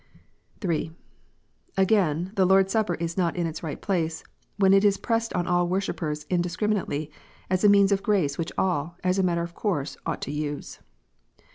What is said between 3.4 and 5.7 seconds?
its right place, when it in pressed on all